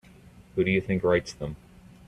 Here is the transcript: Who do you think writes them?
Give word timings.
Who 0.55 0.63
do 0.63 0.71
you 0.71 0.81
think 0.81 1.03
writes 1.03 1.31
them? 1.31 1.57